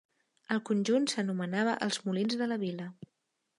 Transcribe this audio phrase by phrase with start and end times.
[0.55, 2.91] El conjunt s'anomenava els Molins de la Vila.